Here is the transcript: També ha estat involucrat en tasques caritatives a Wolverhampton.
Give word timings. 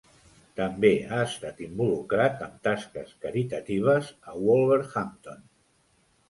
També 0.59 0.89
ha 1.09 1.19
estat 1.25 1.59
involucrat 1.65 2.41
en 2.45 2.55
tasques 2.69 3.13
caritatives 3.27 4.11
a 4.33 4.35
Wolverhampton. 4.49 5.47